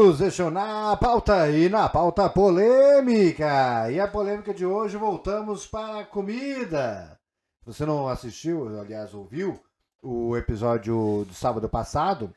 é 0.00 0.42
o 0.42 0.50
Na 0.50 0.96
Pauta 0.96 1.50
e 1.50 1.68
na 1.68 1.86
pauta 1.86 2.26
polêmica. 2.30 3.90
E 3.90 4.00
a 4.00 4.08
polêmica 4.08 4.54
de 4.54 4.64
hoje 4.64 4.96
voltamos 4.96 5.66
para 5.66 6.00
a 6.00 6.04
comida. 6.06 7.18
Se 7.60 7.66
você 7.66 7.84
não 7.84 8.08
assistiu, 8.08 8.80
aliás, 8.80 9.12
ouviu 9.12 9.60
o 10.02 10.34
episódio 10.38 11.26
do 11.28 11.34
sábado 11.34 11.68
passado, 11.68 12.32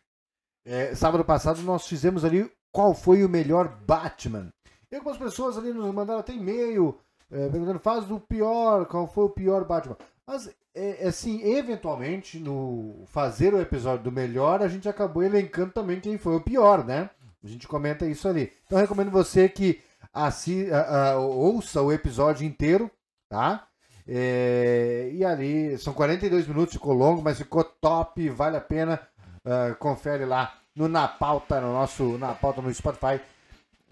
é, 0.66 0.94
sábado 0.94 1.24
passado 1.24 1.62
nós 1.62 1.88
fizemos 1.88 2.26
ali 2.26 2.52
qual 2.70 2.94
foi 2.94 3.24
o 3.24 3.30
melhor 3.30 3.70
Batman. 3.70 4.52
E 4.92 4.98
algumas 4.98 5.18
pessoas 5.18 5.58
ali 5.58 5.72
nos 5.72 5.94
mandaram 5.96 6.20
até 6.20 6.34
e-mail 6.34 7.00
é, 7.32 7.48
perguntando, 7.48 7.80
faz 7.80 8.12
o 8.12 8.20
pior, 8.20 8.86
qual 8.88 9.08
foi 9.08 9.24
o 9.24 9.30
pior 9.30 9.64
Batman. 9.64 9.96
Mas, 10.28 10.54
é, 10.76 11.08
assim, 11.08 11.42
eventualmente, 11.44 12.40
no 12.40 13.06
fazer 13.08 13.54
o 13.54 13.62
episódio 13.62 14.04
do 14.04 14.12
melhor, 14.12 14.62
a 14.62 14.68
gente 14.68 14.90
acabou 14.90 15.24
elencando 15.24 15.72
também 15.72 16.02
quem 16.02 16.18
foi 16.18 16.36
o 16.36 16.42
pior, 16.42 16.84
né? 16.84 17.10
A 17.44 17.48
gente 17.48 17.68
comenta 17.68 18.06
isso 18.06 18.28
ali. 18.28 18.52
Então, 18.66 18.80
recomendo 18.80 19.12
você 19.12 19.50
que 19.50 19.82
assi, 20.14 20.68
uh, 20.70 21.18
uh, 21.18 21.22
ouça 21.22 21.82
o 21.82 21.92
episódio 21.92 22.46
inteiro, 22.46 22.90
tá? 23.28 23.68
É, 24.08 25.10
e 25.14 25.24
ali, 25.24 25.78
são 25.78 25.94
42 25.94 26.48
minutos, 26.48 26.74
ficou 26.74 26.94
longo, 26.94 27.22
mas 27.22 27.38
ficou 27.38 27.64
top, 27.64 28.30
vale 28.30 28.58
a 28.58 28.62
pena. 28.62 29.00
Uh, 29.46 29.76
confere 29.76 30.26
lá 30.26 30.58
no 30.76 30.88
Na 30.88 31.08
Pauta, 31.08 31.60
no 31.60 31.74
nosso 31.74 32.18
Na 32.18 32.34
Pauta 32.34 32.62
no 32.62 32.74
Spotify. 32.74 33.20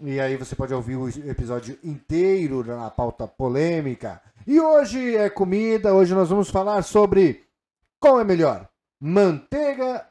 E 0.00 0.18
aí 0.18 0.36
você 0.36 0.56
pode 0.56 0.74
ouvir 0.74 0.96
o 0.96 1.08
episódio 1.08 1.78
inteiro 1.84 2.64
na 2.64 2.90
pauta 2.90 3.28
polêmica. 3.28 4.20
E 4.46 4.60
hoje 4.60 5.16
é 5.16 5.30
comida, 5.30 5.94
hoje 5.94 6.12
nós 6.12 6.28
vamos 6.28 6.50
falar 6.50 6.82
sobre 6.82 7.44
qual 8.00 8.18
é 8.18 8.24
melhor, 8.24 8.68
manteiga 9.00 10.04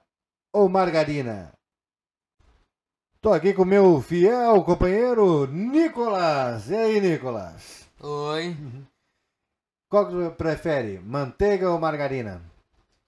ou 0.54 0.70
margarina? 0.70 1.52
Tô 3.24 3.32
aqui 3.32 3.54
com 3.54 3.64
meu 3.64 4.02
fiel 4.02 4.64
companheiro 4.64 5.46
Nicolas. 5.46 6.72
E 6.72 6.76
aí, 6.76 7.00
Nicolas? 7.00 7.88
Oi. 8.00 8.56
Qual 9.88 10.08
que 10.08 10.14
você 10.14 10.32
prefere, 10.32 10.98
manteiga 10.98 11.70
ou 11.70 11.80
margarina? 11.80 12.42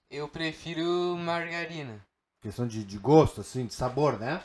Eu 0.08 0.28
prefiro 0.28 1.16
margarina. 1.16 2.00
Questão 2.40 2.64
de, 2.64 2.84
de 2.84 2.96
gosto, 2.96 3.40
assim, 3.40 3.66
de 3.66 3.74
sabor, 3.74 4.16
né? 4.20 4.40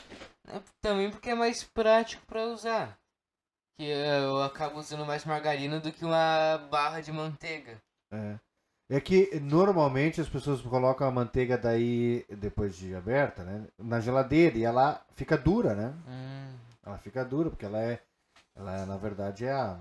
É, 0.48 0.60
Também 0.82 1.12
porque 1.12 1.30
é 1.30 1.36
mais 1.36 1.64
prático 1.64 2.26
pra 2.26 2.46
usar. 2.48 2.98
Que 3.78 3.86
eu 3.86 4.42
acabo 4.42 4.80
usando 4.80 5.06
mais 5.06 5.24
margarina 5.24 5.80
do 5.80 5.92
que 5.92 6.04
uma 6.04 6.58
barra 6.72 7.00
de 7.00 7.12
manteiga. 7.12 7.80
É. 8.12 8.40
É 8.92 9.00
que 9.00 9.40
normalmente 9.40 10.20
as 10.20 10.28
pessoas 10.28 10.62
colocam 10.62 11.08
a 11.08 11.12
manteiga 11.12 11.58
daí, 11.58 12.26
depois 12.30 12.76
de 12.76 12.96
aberta, 12.96 13.44
né? 13.44 13.68
Na 13.78 14.00
geladeira 14.00 14.58
e 14.58 14.64
ela 14.64 15.00
fica 15.16 15.38
dura, 15.38 15.76
né? 15.76 15.94
Hum, 16.08 16.56
Ela 16.84 16.98
fica 16.98 17.24
dura, 17.24 17.50
porque 17.52 17.66
ela 17.66 17.80
é. 17.80 18.02
Ela 18.56 18.86
na 18.88 18.98
verdade 18.98 19.46
é 19.46 19.52
a. 19.52 19.78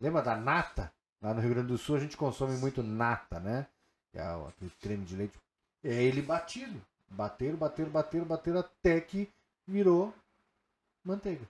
Lembra 0.00 0.22
da 0.22 0.36
nata? 0.36 0.92
Lá 1.20 1.34
no 1.34 1.40
Rio 1.40 1.50
Grande 1.50 1.68
do 1.68 1.78
Sul 1.78 1.96
a 1.96 2.00
gente 2.00 2.16
consome 2.16 2.56
muito 2.56 2.82
nata, 2.84 3.40
né? 3.40 3.66
Que 4.12 4.18
é 4.18 4.32
o- 4.36 4.52
creme 4.80 5.04
de 5.04 5.16
leite. 5.16 5.34
É 5.82 5.92
ele 6.04 6.22
batido. 6.22 6.80
Bateram, 7.10 7.56
bateram, 7.56 7.90
bateram, 7.90 8.24
bateram 8.24 8.60
até 8.60 9.00
que 9.00 9.28
virou 9.66 10.14
manteiga. 11.04 11.44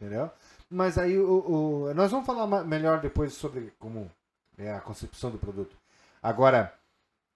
Entendeu? 0.00 0.30
Mas 0.68 0.98
aí 0.98 1.16
o, 1.16 1.86
o- 1.88 1.94
nós 1.94 2.10
vamos 2.10 2.26
falar 2.26 2.64
melhor 2.64 3.00
depois 3.00 3.32
sobre 3.34 3.72
como 3.78 4.10
é 4.58 4.72
a 4.72 4.80
concepção 4.80 5.30
do 5.30 5.38
produto. 5.38 5.76
Agora, 6.26 6.74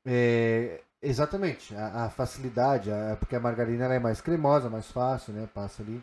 é, 0.05 0.83
exatamente, 1.03 1.77
a, 1.77 2.07
a 2.07 2.11
facilidade, 2.11 2.91
a- 2.91 3.17
porque 3.19 3.37
a 3.37 3.41
margarina 3.41 3.87
é 3.95 4.01
mais 4.01 4.21
cremosa, 4.21 4.69
mais 4.71 4.91
fácil, 4.91 5.33
né? 5.33 5.49
Passa 5.55 5.83
ali. 5.83 6.03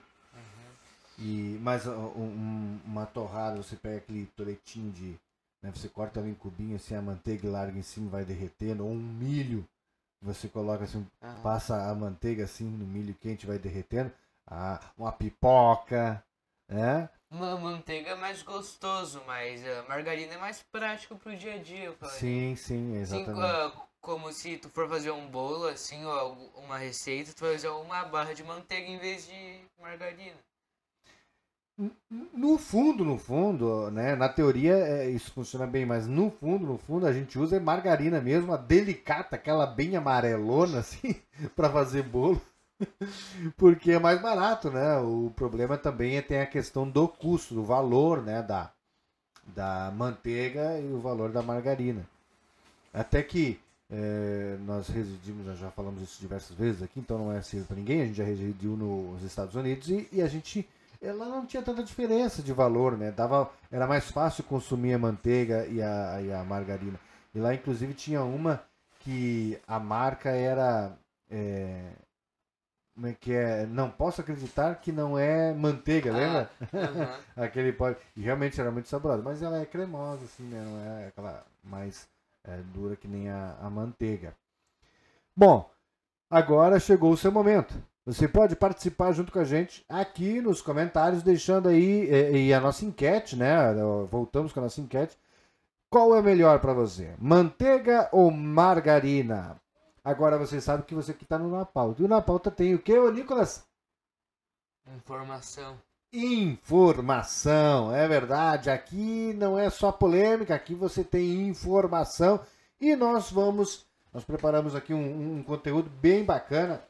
E, 1.20 1.58
mas 1.62 1.88
um- 1.88 2.80
uma 2.86 3.06
torrada, 3.06 3.58
você 3.58 3.76
pega 3.76 3.98
aquele 3.98 4.26
toletinho 4.36 4.92
de. 4.92 5.20
Né, 5.62 5.72
você 5.76 5.90
corta 5.90 6.20
ela 6.20 6.30
em 6.30 6.34
cubinho 6.36 6.76
assim, 6.76 6.96
a 6.96 7.02
manteiga 7.02 7.48
e 7.48 7.50
larga 7.50 7.78
em 7.78 7.82
cima 7.82 8.10
vai 8.10 8.24
derretendo. 8.24 8.86
Ou 8.86 8.92
um 8.92 8.96
milho, 9.00 9.68
você 10.22 10.48
coloca 10.48 10.84
assim, 10.84 11.06
ah, 11.22 11.36
passa 11.44 11.90
a 11.90 11.96
manteiga 11.96 12.44
assim 12.46 12.66
no 12.66 12.86
milho 12.86 13.14
quente 13.16 13.48
vai 13.48 13.58
derretendo. 13.60 14.12
Ah, 14.46 14.80
uma 14.98 15.12
pipoca, 15.12 16.24
né? 16.68 17.10
Uma 17.32 17.58
manteiga 17.58 18.12
é 18.12 18.16
mais 18.16 18.42
gostoso, 18.44 19.24
mas 19.26 19.66
a 19.66 19.84
margarina 19.84 20.34
é 20.34 20.38
mais 20.38 20.62
prático 20.64 21.16
pro 21.18 21.36
dia 21.38 21.56
a 21.56 21.58
dia. 21.58 21.96
Sim, 22.02 22.56
sim, 22.56 22.98
Assim, 23.02 23.02
exatamente. 23.02 23.42
ah, 23.42 23.72
como 24.02 24.32
se 24.34 24.58
tu 24.58 24.70
for 24.70 24.88
fazer 24.90 25.12
um 25.12 25.28
bolo, 25.30 25.68
assim, 25.68 26.06
ou 26.06 26.34
uma 26.56 26.78
receita, 26.78 27.34
tu 27.34 27.46
vai 27.46 27.56
usar 27.56 27.72
uma 27.74 28.04
barra 28.06 28.34
de 28.34 28.44
manteiga 28.44 28.88
em 28.90 28.98
vez 29.00 29.26
de 29.28 29.62
margarina. 29.80 30.38
No 32.34 32.58
fundo, 32.58 33.06
no 33.06 33.18
fundo, 33.20 33.92
né? 33.92 34.16
Na 34.16 34.28
teoria 34.30 34.74
é, 34.76 35.10
isso 35.10 35.32
funciona 35.32 35.68
bem, 35.68 35.86
mas 35.86 36.08
no 36.08 36.32
fundo, 36.32 36.66
no 36.66 36.78
fundo, 36.78 37.06
a 37.06 37.14
gente 37.14 37.38
usa 37.38 37.58
é 37.58 37.60
margarina 37.60 38.20
mesmo, 38.20 38.52
a 38.54 38.58
delicata, 38.58 39.36
aquela 39.36 39.66
bem 39.68 39.96
amarelona, 39.96 40.80
assim, 40.82 41.16
para 41.56 41.70
fazer 41.70 42.02
bolo. 42.04 42.42
Porque 43.58 43.92
é 43.92 44.00
mais 44.00 44.22
barato, 44.22 44.70
né? 44.70 44.98
O 44.98 45.32
problema 45.36 45.78
também 45.78 46.18
é 46.18 46.22
tem 46.22 46.40
a 46.40 46.46
questão 46.46 46.90
do 46.90 47.08
custo, 47.08 47.56
do 47.56 47.64
valor, 47.64 48.22
né? 48.22 48.42
Da, 48.42 48.72
da 49.48 49.92
manteiga 49.96 50.80
e 50.80 50.92
o 50.94 51.00
valor 51.00 51.32
da 51.32 51.42
margarina. 51.42 52.08
Até 52.94 53.24
que 53.24 53.60
é, 53.90 54.58
nós 54.66 54.88
residimos, 54.88 55.46
nós 55.46 55.58
já 55.60 55.72
falamos 55.72 56.02
isso 56.02 56.20
diversas 56.20 56.56
vezes 56.56 56.84
aqui, 56.84 57.00
então 57.00 57.18
não 57.18 57.32
é 57.32 57.42
segredo 57.42 57.68
para 57.68 57.78
ninguém, 57.78 58.02
a 58.02 58.06
gente 58.06 58.18
já 58.18 58.24
residiu 58.24 58.76
nos 58.76 59.24
Estados 59.24 59.56
Unidos 59.56 59.90
e, 59.90 60.08
e 60.12 60.22
a 60.22 60.28
gente 60.28 60.68
ela 61.02 61.28
não 61.28 61.46
tinha 61.46 61.62
tanta 61.62 61.84
diferença 61.84 62.42
de 62.42 62.52
valor, 62.52 62.98
né? 62.98 63.12
Dava, 63.12 63.52
era 63.72 63.86
mais 63.86 64.10
fácil 64.10 64.44
consumir 64.44 64.94
a 64.94 65.00
manteiga 65.00 65.68
e 65.68 65.82
a, 65.82 66.22
e 66.22 66.34
a 66.34 66.44
margarina. 66.44 67.00
E 67.36 67.40
lá, 67.40 67.54
inclusive, 67.54 67.94
tinha 67.94 68.24
uma 68.24 68.64
que 69.02 69.60
a 69.68 69.80
marca 69.80 70.30
era. 70.32 70.98
é, 71.30 71.92
como 72.98 73.06
é 73.06 73.14
que 73.14 73.32
é? 73.32 73.68
Não 73.68 73.92
posso 73.92 74.22
acreditar 74.22 74.74
que 74.82 74.92
não 74.92 75.20
é 75.20 75.54
manteiga, 75.54 76.12
lembra? 76.12 76.50
Aham. 76.74 77.20
Aquele 77.38 77.72
pó. 77.72 77.94
E 78.16 78.22
realmente 78.22 78.60
era 78.60 78.72
muito 78.72 78.90
saborosa, 78.90 79.22
mas 79.22 79.44
ela 79.44 79.62
é 79.62 79.68
cremosa, 79.68 80.26
assim, 80.26 80.42
né? 80.42 80.66
Não 80.66 80.80
é 80.84 81.08
aquela 81.10 81.46
mais 81.64 82.08
é, 82.44 82.58
dura 82.74 82.96
que 82.96 83.08
nem 83.08 83.30
a, 83.30 83.56
a 83.62 83.70
manteiga. 83.70 84.34
Bom, 85.36 85.70
agora 86.28 86.80
chegou 86.80 87.12
o 87.12 87.18
seu 87.18 87.32
momento. 87.32 87.76
Você 88.04 88.28
pode 88.28 88.56
participar 88.56 89.12
junto 89.12 89.32
com 89.32 89.40
a 89.40 89.44
gente 89.44 89.86
aqui 89.88 90.42
nos 90.42 90.60
comentários, 90.60 91.22
deixando 91.22 91.70
aí 91.70 92.10
e, 92.10 92.48
e 92.48 92.54
a 92.54 92.60
nossa 92.60 92.84
enquete, 92.84 93.36
né? 93.36 93.76
Voltamos 94.10 94.52
com 94.52 94.60
a 94.60 94.64
nossa 94.64 94.82
enquete. 94.82 95.16
Qual 95.88 96.16
é 96.16 96.22
melhor 96.24 96.60
para 96.60 96.74
você? 96.74 97.14
Manteiga 97.20 98.10
ou 98.12 98.32
margarina? 98.32 99.62
Agora 100.08 100.38
você 100.38 100.62
sabe 100.62 100.84
que 100.84 100.96
você 100.96 101.14
que 101.14 101.26
está 101.26 101.38
no 101.38 101.52
Na 101.52 101.66
Pauta. 101.66 102.02
E 102.02 102.06
o 102.06 102.08
Na 102.08 102.22
Pauta 102.22 102.50
tem 102.50 102.74
o 102.74 102.80
quê, 102.80 102.98
ô 102.98 103.12
Nicolas? 103.12 103.68
Informação. 104.96 105.78
Informação, 106.14 107.94
é 107.94 108.08
verdade. 108.08 108.70
Aqui 108.70 109.34
não 109.34 109.60
é 109.60 109.70
só 109.70 109.92
polêmica, 109.92 110.56
aqui 110.56 110.74
você 110.74 111.04
tem 111.04 111.50
informação 111.50 112.40
e 112.80 112.96
nós 112.96 113.30
vamos, 113.30 113.86
nós 114.14 114.24
preparamos 114.24 114.76
aqui 114.76 114.94
um, 114.94 115.40
um 115.40 115.44
conteúdo 115.44 115.90
bem 115.90 116.24
bacana 116.24 116.82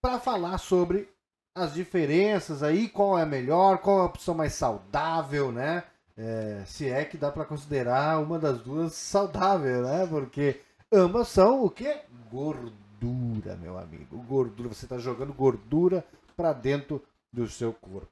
para 0.00 0.20
falar 0.20 0.56
sobre 0.58 1.08
as 1.56 1.74
diferenças 1.74 2.62
aí, 2.62 2.88
qual 2.88 3.18
é 3.18 3.26
melhor, 3.26 3.78
qual 3.78 3.98
é 3.98 4.02
a 4.02 4.06
opção 4.06 4.36
mais 4.36 4.52
saudável, 4.52 5.50
né? 5.50 5.82
É, 6.16 6.62
se 6.64 6.88
é 6.88 7.04
que 7.04 7.16
dá 7.16 7.32
para 7.32 7.44
considerar 7.44 8.22
uma 8.22 8.38
das 8.38 8.60
duas 8.60 8.92
saudável, 8.92 9.82
né? 9.82 10.06
Porque 10.06 10.60
ambas 10.92 11.28
são 11.28 11.64
o 11.64 11.70
que? 11.70 12.00
Gordura, 12.30 13.56
meu 13.56 13.78
amigo. 13.78 14.16
Gordura, 14.28 14.68
você 14.68 14.84
está 14.84 14.98
jogando 14.98 15.32
gordura 15.32 16.04
para 16.36 16.52
dentro 16.52 17.02
do 17.32 17.48
seu 17.48 17.72
corpo. 17.72 18.08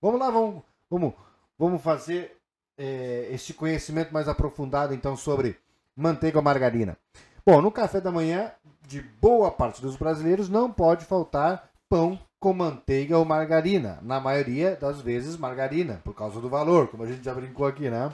Vamos 0.00 0.20
lá, 0.20 0.30
vamos, 0.30 0.62
vamos, 0.88 1.14
vamos 1.58 1.82
fazer 1.82 2.36
é, 2.78 3.28
este 3.30 3.52
conhecimento 3.52 4.14
mais 4.14 4.28
aprofundado 4.28 4.94
então 4.94 5.16
sobre 5.16 5.58
manteiga 5.94 6.38
ou 6.38 6.44
margarina. 6.44 6.96
Bom, 7.44 7.60
no 7.60 7.70
café 7.70 8.00
da 8.00 8.10
manhã 8.10 8.52
de 8.86 9.02
boa 9.02 9.50
parte 9.50 9.82
dos 9.82 9.96
brasileiros 9.96 10.48
não 10.48 10.70
pode 10.70 11.04
faltar 11.04 11.70
pão 11.88 12.18
com 12.38 12.52
manteiga 12.54 13.18
ou 13.18 13.24
margarina. 13.24 13.98
Na 14.02 14.18
maioria 14.18 14.76
das 14.76 15.00
vezes 15.00 15.36
margarina, 15.36 16.00
por 16.02 16.14
causa 16.14 16.40
do 16.40 16.48
valor, 16.48 16.88
como 16.88 17.02
a 17.02 17.06
gente 17.06 17.22
já 17.22 17.34
brincou 17.34 17.66
aqui, 17.66 17.90
né? 17.90 18.12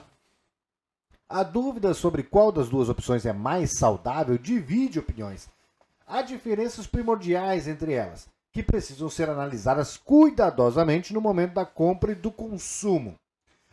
A 1.29 1.43
dúvida 1.43 1.93
sobre 1.93 2.23
qual 2.23 2.53
das 2.53 2.69
duas 2.69 2.87
opções 2.87 3.25
é 3.25 3.33
mais 3.33 3.77
saudável 3.77 4.37
divide 4.37 4.97
opiniões. 4.97 5.49
Há 6.07 6.21
diferenças 6.21 6.87
primordiais 6.87 7.67
entre 7.67 7.91
elas 7.91 8.29
que 8.53 8.63
precisam 8.63 9.09
ser 9.09 9.29
analisadas 9.29 9.97
cuidadosamente 9.97 11.13
no 11.13 11.19
momento 11.19 11.53
da 11.53 11.65
compra 11.65 12.13
e 12.13 12.15
do 12.15 12.31
consumo. 12.31 13.19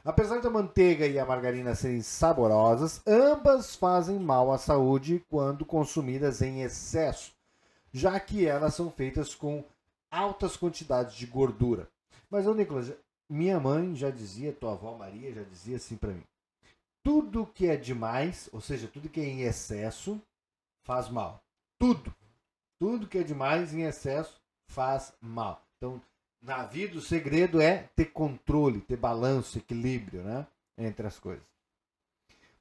Apesar 0.04 0.40
da 0.40 0.50
manteiga 0.50 1.06
e 1.06 1.16
a 1.16 1.24
margarina 1.24 1.76
serem 1.76 2.02
saborosas, 2.02 3.00
ambas 3.06 3.76
fazem 3.76 4.18
mal 4.18 4.52
à 4.52 4.58
saúde 4.58 5.24
quando 5.30 5.64
consumidas 5.64 6.42
em 6.42 6.62
excesso, 6.62 7.32
já 7.92 8.18
que 8.18 8.46
elas 8.46 8.74
são 8.74 8.90
feitas 8.90 9.32
com 9.32 9.64
altas 10.10 10.56
quantidades 10.56 11.14
de 11.14 11.24
gordura. 11.24 11.88
Mas, 12.28 12.46
ô 12.48 12.52
Nicolas, 12.52 12.92
minha 13.30 13.60
mãe 13.60 13.94
já 13.94 14.10
dizia, 14.10 14.52
tua 14.52 14.72
avó 14.72 14.98
Maria 14.98 15.32
já 15.32 15.42
dizia 15.44 15.76
assim 15.76 15.96
para 15.96 16.12
mim: 16.12 16.24
tudo 17.04 17.46
que 17.46 17.68
é 17.68 17.76
demais, 17.76 18.48
ou 18.50 18.60
seja, 18.60 18.88
tudo 18.88 19.10
que 19.10 19.20
é 19.20 19.24
em 19.24 19.42
excesso, 19.42 20.20
faz 20.82 21.10
mal. 21.10 21.44
Tudo. 21.78 22.12
Tudo 22.80 23.06
que 23.06 23.18
é 23.18 23.22
demais 23.22 23.74
em 23.74 23.82
excesso 23.82 24.40
faz 24.66 25.12
mal. 25.20 25.62
Então, 25.76 26.00
na 26.42 26.64
vida, 26.64 26.96
o 26.96 27.02
segredo 27.02 27.60
é 27.60 27.88
ter 27.94 28.06
controle, 28.06 28.80
ter 28.80 28.96
balanço, 28.96 29.58
equilíbrio 29.58 30.22
né, 30.22 30.46
entre 30.78 31.06
as 31.06 31.18
coisas. 31.18 31.44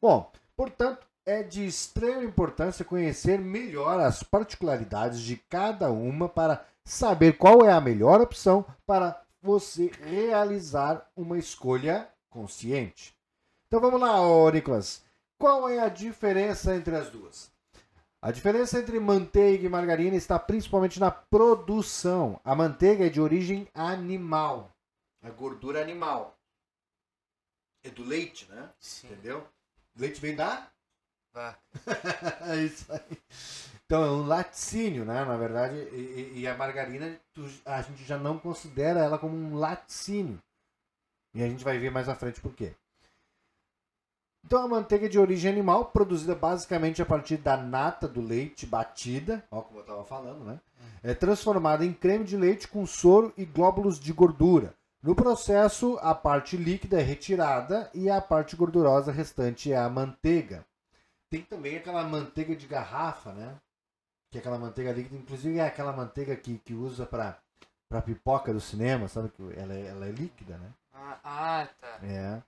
Bom, 0.01 0.29
portanto, 0.55 1.07
é 1.25 1.41
de 1.41 1.65
extrema 1.65 2.23
importância 2.23 2.83
conhecer 2.83 3.39
melhor 3.39 3.99
as 4.01 4.23
particularidades 4.23 5.21
de 5.21 5.37
cada 5.37 5.89
uma 5.89 6.27
para 6.27 6.65
saber 6.83 7.37
qual 7.37 7.65
é 7.65 7.71
a 7.71 7.79
melhor 7.79 8.19
opção 8.19 8.65
para 8.85 9.21
você 9.41 9.89
realizar 10.01 11.09
uma 11.15 11.37
escolha 11.37 12.09
consciente. 12.29 13.15
Então 13.73 13.81
vamos 13.81 13.99
lá, 13.99 14.21
ô 14.21 14.51
Nicolas. 14.51 15.03
Qual 15.35 15.67
é 15.67 15.79
a 15.79 15.89
diferença 15.89 16.75
entre 16.75 16.95
as 16.95 17.09
duas? 17.09 17.51
A 18.21 18.29
diferença 18.29 18.77
entre 18.77 18.99
manteiga 18.99 19.65
e 19.65 19.69
margarina 19.69 20.15
está 20.15 20.37
principalmente 20.37 20.99
na 20.99 21.09
produção. 21.09 22.39
A 22.43 22.53
manteiga 22.53 23.07
é 23.07 23.09
de 23.09 23.19
origem 23.19 23.67
animal. 23.73 24.69
A 25.23 25.31
gordura 25.31 25.81
animal. 25.81 26.37
É 27.83 27.89
do 27.89 28.03
leite, 28.03 28.47
né? 28.47 28.69
Sim. 28.79 29.07
Entendeu? 29.07 29.39
O 29.97 30.01
leite 30.01 30.21
vem 30.21 30.35
da? 30.35 30.67
Vaca. 31.33 31.57
é 32.53 32.57
isso 32.57 32.85
aí. 32.93 33.17
Então 33.87 34.03
é 34.03 34.11
um 34.11 34.27
laticínio, 34.27 35.03
né? 35.03 35.25
Na 35.25 35.35
verdade, 35.35 35.77
e, 35.77 36.41
e 36.41 36.47
a 36.47 36.55
margarina 36.55 37.19
tu- 37.33 37.49
a 37.65 37.81
gente 37.81 38.03
já 38.03 38.19
não 38.19 38.37
considera 38.37 38.99
ela 38.99 39.17
como 39.17 39.35
um 39.35 39.55
laticínio. 39.55 40.39
E 41.33 41.41
a 41.41 41.49
gente 41.49 41.63
vai 41.63 41.79
ver 41.79 41.89
mais 41.89 42.07
à 42.07 42.13
frente 42.13 42.39
por 42.39 42.53
quê. 42.53 42.75
Então 44.45 44.63
a 44.63 44.67
manteiga 44.67 45.07
de 45.07 45.17
origem 45.17 45.51
animal, 45.51 45.85
produzida 45.85 46.35
basicamente 46.35 47.01
a 47.01 47.05
partir 47.05 47.37
da 47.37 47.55
nata 47.55 48.07
do 48.07 48.21
leite 48.21 48.65
batida, 48.65 49.43
ó, 49.49 49.61
como 49.61 49.79
eu 49.79 49.83
estava 49.83 50.03
falando, 50.03 50.43
né? 50.43 50.59
É 51.01 51.13
transformada 51.13 51.85
em 51.85 51.93
creme 51.93 52.25
de 52.25 52.37
leite 52.37 52.67
com 52.67 52.85
soro 52.85 53.33
e 53.37 53.45
glóbulos 53.45 53.99
de 53.99 54.11
gordura. 54.13 54.73
No 55.01 55.15
processo, 55.15 55.97
a 56.01 56.15
parte 56.15 56.55
líquida 56.55 56.99
é 56.99 57.03
retirada 57.03 57.89
e 57.93 58.09
a 58.09 58.21
parte 58.21 58.55
gordurosa 58.55 59.11
restante 59.11 59.71
é 59.71 59.77
a 59.77 59.89
manteiga. 59.89 60.65
Tem 61.29 61.41
também 61.41 61.77
aquela 61.77 62.03
manteiga 62.03 62.55
de 62.55 62.67
garrafa, 62.67 63.33
né? 63.33 63.55
Que 64.31 64.37
é 64.37 64.39
aquela 64.39 64.57
manteiga 64.57 64.93
líquida, 64.93 65.17
inclusive 65.17 65.57
é 65.57 65.67
aquela 65.67 65.91
manteiga 65.91 66.35
que, 66.35 66.57
que 66.59 66.73
usa 66.73 67.05
para 67.05 67.37
para 67.89 68.01
pipoca 68.01 68.51
do 68.51 68.59
cinema, 68.59 69.07
sabe 69.07 69.29
que 69.29 69.43
ela 69.55 69.71
é, 69.71 69.85
ela 69.85 70.07
é 70.07 70.11
líquida, 70.11 70.57
né? 70.57 70.71
Ah, 70.91 71.19
ah, 71.23 71.67
tá. 71.79 71.99
É. 72.01 72.41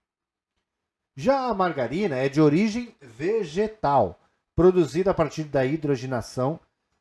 Já 1.17 1.47
a 1.47 1.53
margarina 1.53 2.17
é 2.17 2.27
de 2.27 2.41
origem 2.41 2.93
vegetal, 3.01 4.19
produzida 4.53 5.11
a 5.11 5.13
partir 5.13 5.45
da 5.45 5.65
hidrogenação 5.65 6.59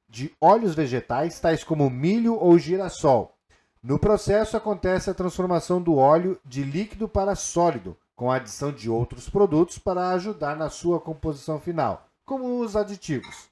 de 0.09 0.33
óleos 0.41 0.73
vegetais, 0.73 1.41
tais 1.41 1.65
como 1.65 1.91
milho 1.91 2.37
ou 2.37 2.57
girassol. 2.57 3.35
No 3.83 3.99
processo 3.99 4.57
acontece 4.57 5.11
a 5.11 5.15
transformação 5.15 5.83
do 5.83 5.97
óleo 5.97 6.39
de 6.45 6.63
líquido 6.63 7.09
para 7.09 7.35
sólido, 7.35 7.97
com 8.15 8.31
a 8.31 8.37
adição 8.37 8.71
de 8.71 8.89
outros 8.89 9.29
produtos 9.29 9.79
para 9.79 10.11
ajudar 10.11 10.57
na 10.57 10.71
sua 10.71 11.01
composição 11.01 11.59
final, 11.59 12.07
como 12.25 12.61
os 12.61 12.77
aditivos. 12.77 13.49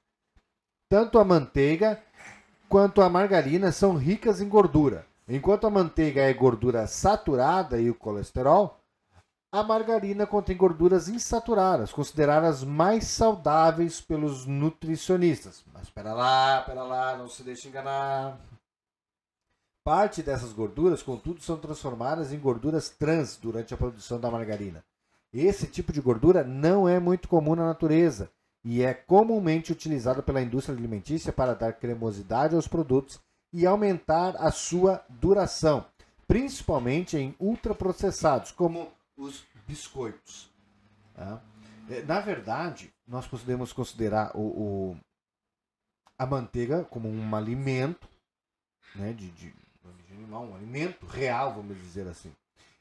Tanto 0.89 1.19
a 1.19 1.25
manteiga 1.25 2.01
quanto 2.69 3.03
a 3.03 3.09
margarina 3.09 3.73
são 3.73 3.97
ricas 3.97 4.41
em 4.41 4.49
gordura. 4.49 5.07
Enquanto 5.29 5.67
a 5.67 5.71
manteiga 5.71 6.23
é 6.23 6.33
gordura 6.33 6.87
saturada 6.87 7.81
e 7.81 7.91
o 7.91 7.95
colesterol, 7.95 8.82
a 9.53 9.63
margarina 9.63 10.27
contém 10.27 10.57
gorduras 10.57 11.11
insaturadas, 11.11 11.93
consideradas 11.93 12.65
mais 12.65 13.05
saudáveis 13.05 14.01
pelos 14.01 14.47
nutricionistas. 14.47 15.63
Mas 15.75 15.83
espera 15.83 16.15
lá, 16.15 16.61
espera 16.61 16.83
lá, 16.83 17.19
não 17.19 17.29
se 17.29 17.43
deixe 17.43 17.69
enganar. 17.69 18.41
Parte 19.85 20.23
dessas 20.23 20.55
gorduras, 20.55 21.03
contudo, 21.03 21.43
são 21.43 21.59
transformadas 21.59 22.33
em 22.33 22.39
gorduras 22.39 22.89
trans 22.89 23.37
durante 23.37 23.75
a 23.75 23.77
produção 23.77 24.19
da 24.19 24.31
margarina. 24.31 24.83
Esse 25.35 25.67
tipo 25.67 25.93
de 25.93 26.01
gordura 26.01 26.43
não 26.43 26.89
é 26.89 26.99
muito 26.99 27.29
comum 27.29 27.55
na 27.55 27.67
natureza 27.67 28.31
e 28.65 28.83
é 28.83 28.95
comumente 28.95 29.71
utilizado 29.71 30.23
pela 30.23 30.41
indústria 30.41 30.75
alimentícia 30.75 31.33
para 31.33 31.55
dar 31.55 31.75
cremosidade 31.75 32.55
aos 32.55 32.69
produtos 32.69 33.21
e 33.53 33.67
aumentar 33.67 34.35
a 34.39 34.51
sua 34.51 35.05
duração, 35.11 35.85
principalmente 36.27 37.19
em 37.19 37.35
ultraprocessados, 37.39 38.51
como 38.51 38.89
os 39.17 39.45
biscoitos. 39.67 40.51
tá? 41.15 41.43
É, 41.89 42.03
Na 42.03 42.21
verdade, 42.21 42.93
nós 43.07 43.27
podemos 43.27 43.73
considerar 43.73 44.37
o, 44.37 44.93
o- 44.93 44.97
a 46.19 46.27
manteiga 46.27 46.85
como 46.85 47.09
um 47.09 47.35
alimento, 47.35 48.09
né, 48.95 49.13
de, 49.13 49.31
de, 49.31 49.51
de 49.51 50.15
animal, 50.15 50.45
um 50.45 50.55
alimento 50.55 51.05
real, 51.07 51.55
vamos 51.55 51.77
dizer 51.79 52.07
assim. 52.07 52.33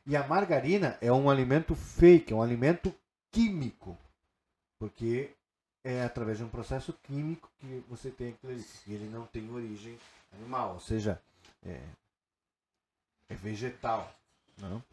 E 0.06 0.16
a 0.16 0.28
margarina 0.28 0.98
é 1.01 1.12
um 1.12 1.30
alimento 1.30 1.75
fake, 1.75 2.33
é 2.33 2.36
um 2.36 2.42
alimento 2.42 2.94
químico, 3.31 3.98
porque 4.80 5.31
é 5.83 6.04
através 6.04 6.38
de 6.38 6.44
um 6.44 6.50
processo 6.50 6.94
químico 7.04 7.50
que 7.60 7.83
você 7.89 8.12
tem 8.12 8.30
aquilo 8.30 8.54
ele 8.88 9.10
não 9.10 9.25
tem 9.25 9.50
origem 9.51 9.98
animal, 10.33 10.74
ou 10.75 10.80
seja, 10.80 11.22
é, 11.63 11.81
é 13.30 13.36
vegetal. 13.36 14.13
Não? 14.57 14.83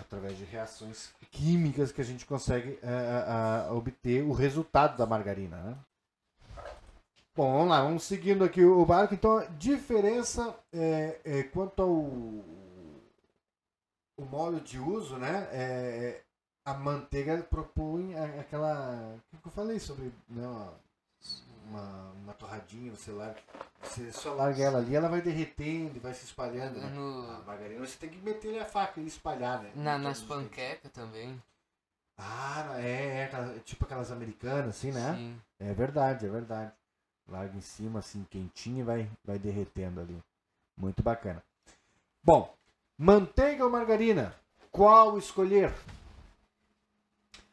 Através 0.00 0.36
de 0.38 0.44
reações 0.44 1.10
químicas 1.30 1.92
que 1.92 2.00
a 2.00 2.04
gente 2.04 2.24
consegue 2.26 2.78
é, 2.82 2.88
a- 2.88 3.66
a 3.68 3.74
obter 3.74 4.22
o 4.22 4.32
resultado 4.32 4.96
da 4.96 5.06
margarina. 5.06 5.56
Né? 5.58 5.76
Bom, 7.34 7.52
vamos 7.52 7.68
lá, 7.70 7.82
vamos 7.82 8.02
seguindo 8.04 8.44
aqui 8.44 8.64
o 8.64 8.84
barco. 8.84 9.14
Então, 9.14 9.38
a 9.38 9.44
diferença 9.44 10.54
é, 10.72 11.20
é, 11.24 11.42
quanto 11.44 11.82
ao 11.82 11.90
o 14.18 14.24
modo 14.30 14.60
de 14.60 14.78
uso, 14.78 15.16
né? 15.16 15.48
É, 15.52 16.20
a 16.64 16.74
manteiga 16.74 17.42
propõe 17.42 18.14
aquela. 18.38 19.16
O 19.32 19.38
que 19.38 19.48
eu 19.48 19.52
falei 19.52 19.80
sobre 19.80 20.12
né, 20.28 20.68
uma, 21.72 22.10
uma, 22.22 22.32
torradinha, 22.34 22.90
você 22.90 23.10
larga, 23.10 23.40
você 23.82 24.12
só 24.12 24.34
larga 24.34 24.62
ela 24.62 24.78
ali, 24.78 24.94
ela 24.94 25.08
vai 25.08 25.20
derretendo, 25.22 26.00
vai 26.00 26.12
se 26.14 26.24
espalhando. 26.24 26.78
Né? 26.78 26.88
No- 26.90 27.30
A 27.30 27.42
margarina 27.46 27.80
você 27.86 27.96
tem 27.98 28.10
que 28.10 28.18
meter 28.18 28.60
a 28.60 28.64
faca 28.64 29.00
e 29.00 29.06
espalhar, 29.06 29.62
né? 29.62 29.72
na, 29.74 29.98
nas 29.98 30.20
panquecas 30.20 30.90
também. 30.92 31.42
Ah, 32.18 32.74
é, 32.78 33.22
é, 33.22 33.58
tipo 33.64 33.84
aquelas 33.84 34.12
americanas, 34.12 34.68
assim, 34.76 34.92
né? 34.92 35.14
Sim. 35.16 35.40
É 35.58 35.72
verdade, 35.72 36.26
é 36.26 36.28
verdade. 36.28 36.72
Larga 37.28 37.56
em 37.56 37.60
cima, 37.62 38.00
assim, 38.00 38.24
quentinho 38.30 38.80
e 38.80 38.82
vai, 38.82 39.10
vai 39.24 39.38
derretendo 39.38 40.00
ali. 40.00 40.22
Muito 40.76 41.02
bacana. 41.02 41.42
Bom, 42.22 42.54
manteiga 42.98 43.64
ou 43.64 43.70
margarina? 43.70 44.34
Qual 44.70 45.16
escolher? 45.18 45.72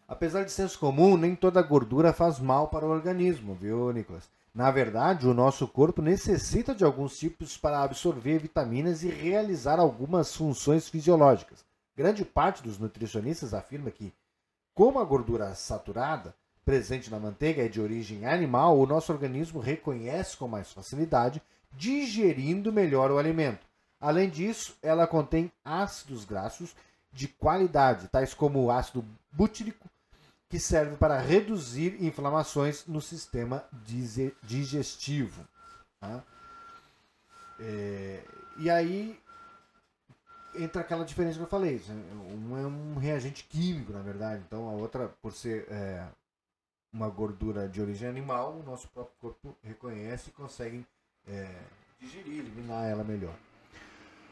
Apesar 0.10 0.44
de 0.44 0.52
senso 0.52 0.80
comum, 0.80 1.16
nem 1.16 1.36
toda 1.36 1.62
gordura 1.62 2.12
faz 2.12 2.40
mal 2.40 2.68
para 2.68 2.84
o 2.84 2.90
organismo, 2.90 3.54
viu, 3.54 3.94
Nicolas? 3.94 4.28
Na 4.52 4.72
verdade, 4.72 5.28
o 5.28 5.36
nosso 5.36 5.68
corpo 5.68 6.02
necessita 6.02 6.74
de 6.74 6.84
alguns 6.84 7.16
tipos 7.20 7.56
para 7.56 7.84
absorver 7.84 8.40
vitaminas 8.40 9.04
e 9.04 9.08
realizar 9.08 9.80
algumas 9.80 10.36
funções 10.36 10.90
fisiológicas. 10.90 11.64
Grande 11.96 12.26
parte 12.26 12.64
dos 12.64 12.80
nutricionistas 12.80 13.54
afirma 13.54 13.92
que, 13.92 14.12
como 14.74 14.98
a 14.98 15.04
gordura 15.06 15.54
saturada 15.54 16.34
presente 16.66 17.12
na 17.12 17.20
manteiga 17.20 17.64
é 17.64 17.68
de 17.68 17.80
origem 17.80 18.26
animal, 18.26 18.80
o 18.80 18.88
nosso 18.88 19.14
organismo 19.14 19.60
reconhece 19.60 20.36
com 20.36 20.48
mais 20.48 20.72
facilidade, 20.72 21.40
digerindo 21.72 22.74
melhor 22.74 23.12
o 23.12 23.20
alimento. 23.20 23.68
Além 24.02 24.28
disso, 24.28 24.76
ela 24.82 25.06
contém 25.06 25.52
ácidos 25.64 26.26
graxos 26.26 26.76
de 27.14 27.28
qualidade, 27.28 28.08
tais 28.08 28.34
como 28.34 28.64
o 28.64 28.72
ácido 28.72 29.06
butírico, 29.32 29.88
que 30.50 30.60
serve 30.60 30.98
para 30.98 31.20
reduzir 31.20 32.04
inflamações 32.04 32.86
no 32.88 33.00
sistema 33.00 33.64
digestivo. 34.44 35.46
tá? 36.00 36.24
É, 37.60 38.24
e 38.58 38.70
aí 38.70 39.20
entra 40.56 40.82
aquela 40.82 41.06
diferença 41.06 41.38
que 41.38 41.44
eu 41.44 41.48
falei. 41.48 41.82
Um 41.90 42.58
é 42.58 42.66
um 42.66 42.96
reagente 42.98 43.44
químico, 43.44 43.94
na 43.94 44.02
verdade. 44.02 44.44
Então 44.46 44.68
a 44.68 44.72
outra, 44.72 45.08
por 45.22 45.34
ser 45.34 45.68
é, 45.70 46.06
uma 46.92 47.10
gordura 47.10 47.68
de 47.68 47.82
origem 47.82 48.08
animal, 48.10 48.54
o 48.54 48.64
nosso 48.64 48.88
próprio 48.90 49.16
corpo 49.20 49.56
reconhece 49.64 50.30
e 50.30 50.34
consegue 50.34 50.86
é, 51.28 51.48
digerir, 52.00 52.40
eliminar 52.40 52.88
ela 52.90 53.04
melhor. 53.04 53.36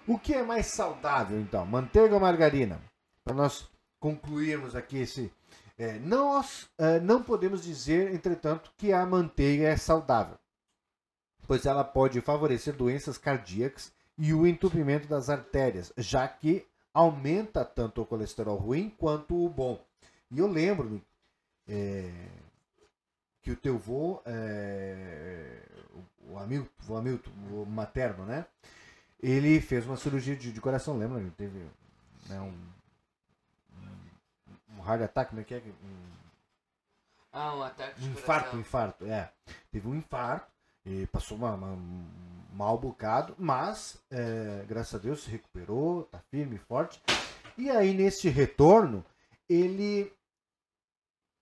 O 0.07 0.17
que 0.17 0.33
é 0.33 0.41
mais 0.41 0.67
saudável, 0.67 1.39
então? 1.39 1.65
Manteiga 1.65 2.15
ou 2.15 2.19
margarina? 2.21 2.81
Para 3.23 3.35
nós 3.35 3.69
concluirmos 3.99 4.75
aqui 4.75 4.97
esse. 4.99 5.31
É, 5.77 5.99
nós 5.99 6.67
é, 6.77 6.99
não 6.99 7.21
podemos 7.21 7.63
dizer, 7.63 8.13
entretanto, 8.13 8.71
que 8.77 8.91
a 8.91 9.05
manteiga 9.05 9.67
é 9.67 9.77
saudável. 9.77 10.37
pois 11.45 11.65
ela 11.65 11.83
pode 11.83 12.19
favorecer 12.21 12.75
doenças 12.75 13.17
cardíacas 13.17 13.93
e 14.17 14.33
o 14.33 14.45
entupimento 14.47 15.07
das 15.07 15.29
artérias, 15.29 15.93
já 15.97 16.27
que 16.27 16.65
aumenta 16.93 17.63
tanto 17.63 18.01
o 18.01 18.05
colesterol 18.05 18.57
ruim 18.57 18.89
quanto 18.89 19.45
o 19.45 19.49
bom. 19.49 19.79
E 20.31 20.39
eu 20.39 20.47
lembro 20.47 21.01
é, 21.67 22.11
que 23.41 23.51
o 23.51 23.55
teu 23.55 23.75
avô, 23.75 24.21
é, 24.25 25.61
o, 26.27 26.37
Hamilton, 26.37 26.69
o 26.89 26.97
Hamilton, 26.97 27.31
o 27.51 27.65
materno, 27.65 28.25
né? 28.25 28.45
Ele 29.21 29.61
fez 29.61 29.85
uma 29.85 29.95
cirurgia 29.95 30.35
de, 30.35 30.51
de 30.51 30.61
coração, 30.61 30.97
lembra? 30.97 31.19
Ele 31.19 31.31
teve 31.31 31.59
né, 32.27 32.41
um, 32.41 32.53
um, 34.77 34.85
heart 34.85 35.01
attack, 35.01 35.29
como 35.29 35.41
é 35.41 35.43
que 35.43 35.55
é? 35.55 35.57
Um, 35.57 36.17
ah, 37.31 37.55
um 37.55 37.63
ataque 37.63 38.01
de 38.01 38.09
um 38.09 38.11
infarto, 38.11 38.55
um 38.55 38.59
infarto, 38.59 39.05
é. 39.05 39.31
Teve 39.71 39.87
um 39.87 39.95
infarto 39.95 40.51
e 40.85 41.05
passou 41.07 41.37
uma, 41.37 41.53
uma, 41.53 41.67
um 41.67 42.05
mal 42.53 42.77
bocado, 42.77 43.35
mas 43.37 44.01
é, 44.09 44.65
graças 44.67 44.95
a 44.95 44.97
Deus 44.97 45.23
se 45.23 45.29
recuperou, 45.29 46.03
tá 46.03 46.19
firme 46.31 46.55
e 46.55 46.59
forte. 46.59 47.01
E 47.57 47.69
aí 47.69 47.93
neste 47.93 48.29
retorno 48.29 49.05
ele 49.49 50.11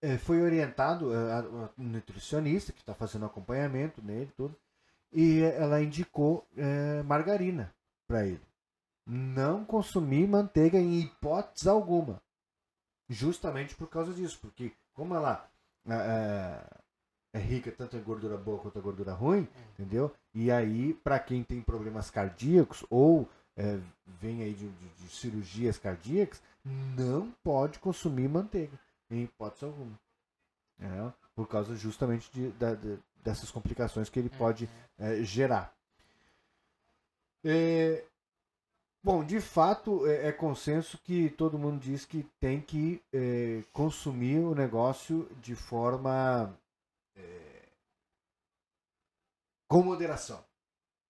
é, 0.01 0.17
foi 0.17 0.41
orientado 0.41 1.13
é, 1.13 1.33
a, 1.33 1.39
a, 1.39 1.69
nutricionista 1.77 2.71
que 2.71 2.79
está 2.79 2.93
fazendo 2.93 3.25
acompanhamento 3.25 4.01
nele 4.01 4.31
tudo 4.35 4.55
e 5.11 5.41
ela 5.41 5.81
indicou 5.81 6.45
é, 6.57 7.01
margarina 7.03 7.73
para 8.07 8.25
ele. 8.25 8.41
Não 9.07 9.63
consumir 9.63 10.27
manteiga 10.27 10.77
em 10.77 10.99
hipótese 10.99 11.69
alguma, 11.69 12.21
justamente 13.09 13.75
por 13.75 13.89
causa 13.89 14.13
disso, 14.13 14.37
porque 14.41 14.71
como 14.93 15.15
ela 15.15 15.47
é, 15.87 16.63
é 17.33 17.39
rica 17.39 17.71
tanto 17.71 17.95
em 17.97 18.01
gordura 18.01 18.37
boa 18.37 18.59
quanto 18.59 18.79
em 18.79 18.81
gordura 18.81 19.13
ruim, 19.13 19.47
entendeu? 19.73 20.13
E 20.33 20.51
aí, 20.51 20.93
para 20.93 21.19
quem 21.19 21.43
tem 21.43 21.61
problemas 21.61 22.09
cardíacos 22.09 22.85
ou 22.89 23.29
é, 23.55 23.79
vem 24.05 24.43
aí 24.43 24.53
de, 24.53 24.67
de, 24.67 24.89
de, 24.89 25.09
cirurgias 25.09 25.77
cardíacas, 25.77 26.41
não 26.63 27.31
pode 27.43 27.79
consumir 27.79 28.27
manteiga, 28.27 28.77
em 29.09 29.23
hipótese 29.23 29.65
alguma. 29.65 29.99
É, 30.79 31.13
por 31.35 31.47
causa 31.47 31.75
justamente 31.75 32.29
de, 32.31 32.51
de, 32.51 32.99
dessas 33.23 33.49
complicações 33.51 34.09
que 34.09 34.19
ele 34.19 34.29
pode 34.29 34.65
uhum. 34.65 35.05
é, 35.05 35.23
gerar. 35.23 35.73
É, 37.43 38.03
bom, 39.05 39.23
de 39.23 39.39
fato, 39.39 40.07
é, 40.07 40.29
é, 40.29 40.31
consenso 40.31 40.97
que 40.97 41.29
todo 41.29 41.59
mundo 41.59 41.79
diz 41.79 42.05
que 42.05 42.23
tem 42.39 42.59
que 42.59 43.03
é, 43.13 43.63
consumir 43.71 44.39
o 44.39 44.55
negócio 44.55 45.29
de 45.39 45.53
forma 45.53 46.51
é, 47.15 47.69
com 49.67 49.83
moderação. 49.83 50.43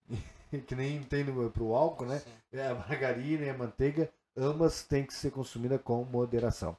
que 0.67 0.75
nem 0.75 1.01
tem 1.03 1.23
para 1.23 1.63
o 1.63 1.73
álcool, 1.73 2.05
né? 2.05 2.21
É, 2.51 2.67
a 2.67 2.75
margarina 2.75 3.45
e 3.45 3.49
a 3.49 3.57
manteiga, 3.57 4.11
ambas 4.35 4.83
têm 4.83 5.05
que 5.05 5.13
ser 5.13 5.31
consumidas 5.31 5.81
com 5.81 6.03
moderação. 6.03 6.75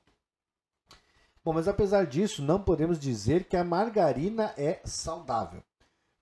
Bom, 1.43 1.55
mas 1.55 1.67
apesar 1.67 2.05
disso, 2.07 2.43
não 2.43 2.61
podemos 2.61 2.99
dizer 2.99 3.45
que 3.45 3.57
a 3.57 3.65
margarina 3.65 4.53
é 4.59 4.83
saudável, 4.85 5.63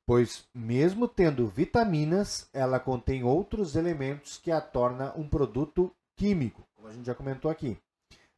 pois, 0.06 0.44
mesmo 0.54 1.08
tendo 1.08 1.46
vitaminas, 1.46 2.48
ela 2.52 2.78
contém 2.78 3.24
outros 3.24 3.76
elementos 3.76 4.38
que 4.38 4.50
a 4.50 4.60
torna 4.60 5.12
um 5.16 5.28
produto 5.28 5.94
químico, 6.16 6.66
como 6.74 6.88
a 6.88 6.92
gente 6.92 7.06
já 7.06 7.14
comentou 7.14 7.50
aqui, 7.50 7.78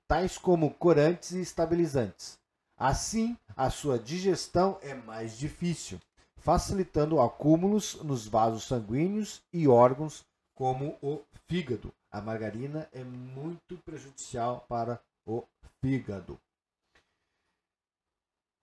tais 0.07 0.39
como 0.39 0.73
corantes 0.75 1.33
e 1.33 1.41
estabilizantes. 1.41 2.39
Assim, 2.77 3.37
a 3.57 3.71
sua 3.71 3.99
digestão 3.99 4.79
é 4.83 4.95
mais 4.95 5.39
difícil, 5.39 5.99
facilitando 6.37 7.21
acúmulos 7.21 8.01
nos 8.03 8.27
vasos 8.27 8.65
sanguíneos 8.65 9.43
e 9.53 9.67
órgãos 9.67 10.25
como 10.55 10.97
o 11.03 11.21
fígado. 11.49 11.93
A 12.11 12.21
margarina 12.21 12.89
é 12.93 13.03
muito 13.03 13.77
prejudicial 13.79 14.65
para 14.69 15.01
o 15.27 15.43
fígado. 15.81 16.39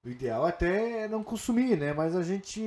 O 0.06 0.10
ideal 0.10 0.46
até 0.46 1.04
é 1.04 1.08
não 1.08 1.24
consumir, 1.24 1.78
né? 1.78 1.94
Mas 1.94 2.14
a 2.14 2.22
gente 2.24 2.62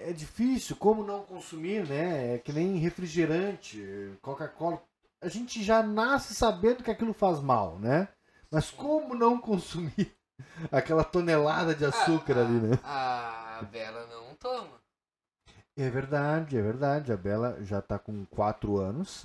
é 0.00 0.12
difícil, 0.12 0.76
como 0.76 1.02
não 1.02 1.22
consumir, 1.22 1.88
né? 1.88 2.34
É 2.34 2.38
que 2.38 2.52
nem 2.52 2.76
refrigerante, 2.76 4.12
Coca-Cola. 4.20 4.82
A 5.22 5.28
gente 5.28 5.64
já 5.64 5.82
nasce 5.82 6.34
sabendo 6.34 6.84
que 6.84 6.90
aquilo 6.90 7.14
faz 7.14 7.40
mal, 7.40 7.78
né? 7.78 8.08
Mas 8.50 8.70
como 8.70 9.14
não 9.14 9.40
consumir 9.40 10.14
aquela 10.70 11.02
tonelada 11.02 11.74
de 11.74 11.86
açúcar 11.86 12.36
a, 12.36 12.40
ali, 12.42 12.60
né? 12.60 12.78
A, 12.84 13.58
a 13.60 13.62
Bela 13.62 14.06
não 14.06 14.34
toma. 14.34 14.78
É 15.74 15.88
verdade, 15.88 16.58
é 16.58 16.60
verdade. 16.60 17.12
A 17.12 17.16
Bela 17.16 17.64
já 17.64 17.80
tá 17.80 17.98
com 17.98 18.26
4 18.26 18.76
anos 18.76 19.24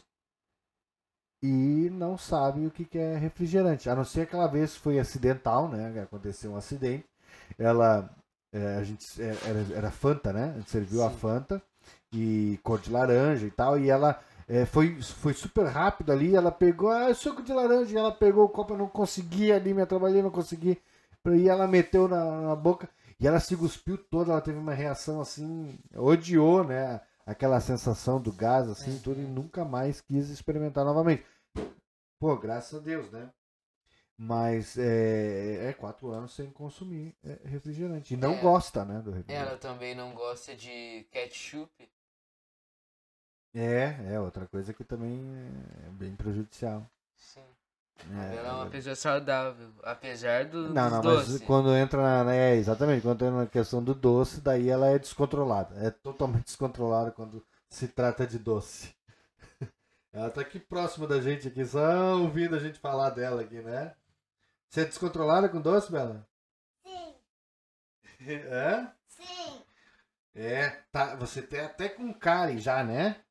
e 1.43 1.89
não 1.89 2.17
sabe 2.17 2.65
o 2.65 2.71
que, 2.71 2.85
que 2.85 2.97
é 2.97 3.17
refrigerante. 3.17 3.89
A 3.89 3.95
não 3.95 4.05
ser 4.05 4.21
aquela 4.21 4.47
vez 4.47 4.77
foi 4.77 4.97
acidental, 4.97 5.67
né? 5.67 6.01
Aconteceu 6.01 6.53
um 6.53 6.55
acidente 6.55 7.05
ela 7.57 8.09
é, 8.53 8.75
a 8.77 8.83
gente 8.83 9.21
é, 9.21 9.35
era, 9.45 9.65
era, 9.75 9.91
Fanta, 9.91 10.31
né? 10.31 10.51
A 10.55 10.59
gente 10.59 10.69
serviu 10.69 10.99
Sim. 10.99 11.05
a 11.07 11.09
Fanta 11.09 11.61
e 12.13 12.59
cor 12.63 12.79
de 12.79 12.91
laranja 12.91 13.47
e 13.47 13.51
tal, 13.51 13.79
e 13.79 13.89
ela 13.89 14.21
é, 14.47 14.65
foi, 14.65 15.01
foi 15.01 15.33
super 15.33 15.65
rápido 15.65 16.11
ali, 16.11 16.35
ela 16.35 16.51
pegou, 16.51 16.89
ah, 16.89 17.11
suco 17.15 17.41
de 17.41 17.51
laranja, 17.51 17.93
e 17.93 17.97
ela 17.97 18.11
pegou 18.11 18.45
o 18.45 18.49
copo, 18.49 18.73
eu 18.73 18.77
não 18.77 18.87
conseguia 18.87 19.55
ali, 19.55 19.73
me 19.73 19.83
trabalhei, 19.85 20.21
não 20.21 20.29
consegui, 20.29 20.79
e 21.25 21.49
ela 21.49 21.67
meteu 21.67 22.07
na, 22.07 22.41
na, 22.41 22.55
boca, 22.55 22.87
e 23.19 23.27
ela 23.27 23.39
se 23.39 23.57
cuspiu 23.57 23.97
toda, 23.97 24.31
ela 24.31 24.41
teve 24.41 24.59
uma 24.59 24.73
reação 24.73 25.19
assim, 25.19 25.79
odiou, 25.95 26.63
né? 26.63 27.01
Aquela 27.25 27.59
sensação 27.61 28.21
do 28.21 28.33
gás, 28.33 28.67
assim, 28.67 28.99
tudo, 28.99 29.19
e 29.21 29.25
nunca 29.25 29.63
mais 29.63 30.01
quis 30.01 30.29
experimentar 30.29 30.83
novamente. 30.83 31.25
Pô, 32.19 32.35
graças 32.37 32.79
a 32.79 32.83
Deus, 32.83 33.09
né? 33.11 33.29
Mas 34.17 34.77
é, 34.77 35.69
é 35.69 35.73
quatro 35.73 36.11
anos 36.11 36.33
sem 36.33 36.49
consumir 36.51 37.15
é, 37.23 37.39
refrigerante. 37.45 38.13
E 38.13 38.17
não 38.17 38.33
é, 38.33 38.41
gosta, 38.41 38.85
né, 38.85 39.01
do 39.01 39.11
refrigerante. 39.11 39.49
Ela 39.49 39.57
também 39.57 39.95
não 39.95 40.13
gosta 40.13 40.55
de 40.55 41.05
ketchup. 41.11 41.89
É, 43.55 44.13
é 44.13 44.19
outra 44.19 44.47
coisa 44.47 44.73
que 44.73 44.83
também 44.83 45.19
é 45.85 45.89
bem 45.91 46.15
prejudicial. 46.15 46.89
Sim. 47.15 47.43
É, 48.11 48.35
ela 48.35 48.49
é 48.49 48.51
uma 48.51 48.69
pessoa 48.69 48.95
saudável, 48.95 49.69
apesar 49.83 50.45
do 50.45 50.73
Não, 50.73 50.89
não, 50.89 51.01
doce. 51.01 51.33
mas 51.33 51.41
quando 51.43 51.73
entra 51.75 52.01
na. 52.01 52.33
É, 52.33 52.55
exatamente, 52.55 53.01
quando 53.01 53.23
entra 53.23 53.37
na 53.37 53.45
questão 53.45 53.83
do 53.83 53.93
doce, 53.93 54.41
daí 54.41 54.69
ela 54.69 54.87
é 54.87 54.99
descontrolada. 54.99 55.75
É 55.85 55.89
totalmente 55.89 56.45
descontrolada 56.45 57.11
quando 57.11 57.45
se 57.69 57.87
trata 57.87 58.25
de 58.27 58.37
doce. 58.37 58.93
Ela 60.11 60.29
tá 60.29 60.41
aqui 60.41 60.59
próxima 60.59 61.07
da 61.07 61.19
gente 61.19 61.47
aqui, 61.47 61.65
só 61.65 62.17
ouvindo 62.19 62.55
a 62.55 62.59
gente 62.59 62.77
falar 62.77 63.09
dela 63.09 63.41
aqui, 63.41 63.61
né? 63.61 63.95
Você 64.73 64.81
é 64.81 64.85
descontrolada 64.85 65.47
com 65.47 65.61
doce, 65.61 65.91
Bela? 65.91 66.27
Sim. 66.83 67.15
É? 68.25 68.91
Sim. 69.05 69.61
É, 70.33 70.69
tá, 70.91 71.15
você 71.15 71.43
tem 71.43 71.59
até 71.59 71.87
com 71.87 72.11
cárie 72.11 72.57
já, 72.57 72.83
né? 72.83 73.23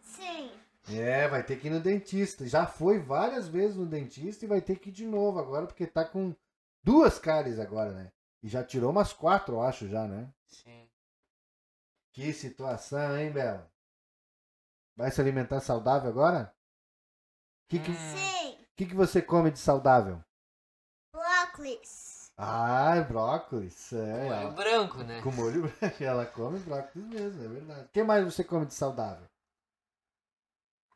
Sim. 0.00 0.52
É, 0.88 1.26
vai 1.26 1.42
ter 1.42 1.58
que 1.58 1.66
ir 1.66 1.70
no 1.70 1.80
dentista. 1.80 2.46
Já 2.46 2.68
foi 2.68 3.00
várias 3.00 3.48
vezes 3.48 3.76
no 3.76 3.84
dentista 3.84 4.44
e 4.44 4.48
vai 4.48 4.60
ter 4.60 4.78
que 4.78 4.90
ir 4.90 4.92
de 4.92 5.04
novo 5.04 5.40
agora, 5.40 5.66
porque 5.66 5.88
tá 5.88 6.04
com 6.04 6.36
duas 6.84 7.18
cáries 7.18 7.58
agora, 7.58 7.90
né? 7.90 8.12
E 8.40 8.48
já 8.48 8.62
tirou 8.62 8.92
umas 8.92 9.12
quatro, 9.12 9.56
eu 9.56 9.62
acho, 9.62 9.88
já, 9.88 10.06
né? 10.06 10.32
Sim. 10.46 10.88
Que 12.12 12.32
situação, 12.32 13.18
hein, 13.18 13.32
Bela? 13.32 13.68
Vai 14.94 15.10
se 15.10 15.20
alimentar 15.20 15.58
saudável 15.58 16.08
agora? 16.08 16.54
Que 17.66 17.80
que, 17.80 17.92
Sim. 17.92 18.52
O 18.52 18.76
que, 18.76 18.86
que 18.86 18.94
você 18.94 19.20
come 19.20 19.50
de 19.50 19.58
saudável? 19.58 20.22
Brócolis. 21.60 22.32
Ah, 22.38 23.00
brócolis. 23.06 23.92
É, 23.92 24.24
molho 24.24 24.32
ela... 24.32 24.50
branco, 24.50 24.98
né? 25.02 25.20
Com 25.20 25.30
molho 25.30 25.62
branco. 25.62 25.96
Ela 26.02 26.24
come 26.24 26.58
brócolis 26.60 27.06
mesmo, 27.06 27.44
é 27.44 27.48
verdade. 27.48 27.84
O 27.84 27.88
que 27.88 28.02
mais 28.02 28.24
você 28.24 28.42
come 28.42 28.64
de 28.64 28.72
saudável? 28.72 29.28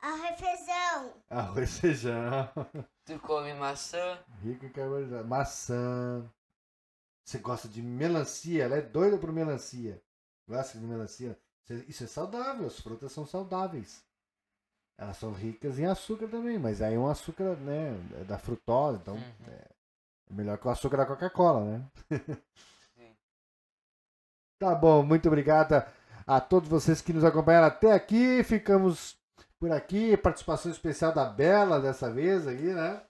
Arroz 0.01 0.31
e 0.31 0.37
feijão. 0.37 1.13
Arroz 1.29 1.69
e 1.69 1.81
feijão. 1.81 2.49
Tu 3.05 3.19
come 3.19 3.53
maçã? 3.53 4.19
Rico 4.41 4.65
em 4.65 4.69
carboidrato. 4.69 5.27
Maçã. 5.27 6.27
Você 7.23 7.37
gosta 7.37 7.67
de 7.67 7.81
melancia? 7.81 8.63
Ela 8.63 8.77
é 8.77 8.81
doida 8.81 9.17
por 9.17 9.31
melancia. 9.31 10.01
Gosta 10.47 10.79
de 10.79 10.85
melancia? 10.85 11.39
Isso 11.87 12.03
é 12.03 12.07
saudável. 12.07 12.65
As 12.65 12.79
frutas 12.79 13.11
são 13.11 13.25
saudáveis. 13.25 14.03
Elas 14.97 15.17
são 15.17 15.31
ricas 15.31 15.77
em 15.77 15.85
açúcar 15.85 16.27
também, 16.27 16.57
mas 16.57 16.81
aí 16.81 16.95
é 16.95 16.99
um 16.99 17.07
açúcar, 17.07 17.55
né, 17.57 17.93
da 18.25 18.39
frutose, 18.39 18.97
então 19.01 19.15
uhum. 19.15 19.45
é, 19.47 19.51
é 19.51 19.74
melhor 20.29 20.57
que 20.57 20.67
o 20.67 20.71
açúcar 20.71 20.97
da 20.97 21.05
Coca-Cola, 21.05 21.63
né? 21.65 21.85
tá 24.59 24.73
bom, 24.73 25.03
muito 25.03 25.27
obrigada 25.27 25.87
a 26.25 26.41
todos 26.41 26.69
vocês 26.69 27.01
que 27.01 27.13
nos 27.13 27.23
acompanharam 27.23 27.67
até 27.67 27.91
aqui. 27.91 28.43
Ficamos 28.43 29.17
por 29.59 29.71
aqui. 29.71 30.17
Participação 30.17 30.71
especial 30.71 31.13
da 31.13 31.25
Bela 31.25 31.79
dessa 31.79 32.11
vez 32.11 32.47
aqui, 32.47 32.73
né? 32.73 33.01